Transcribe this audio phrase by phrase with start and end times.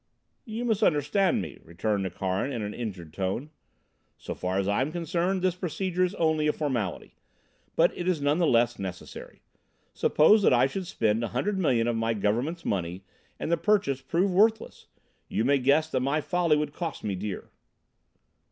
[0.45, 3.51] "You misunderstand me," returned Nukharin in an injured tone.
[4.17, 7.17] "So far as I am concerned this procedure is only a formality,
[7.75, 9.43] but it is none the less necessary.
[9.93, 13.03] Suppose that I should spend a hundred million of my government's money
[13.39, 14.87] and the purchase prove worthless?
[15.27, 17.51] You may guess that my folly would cost me dear."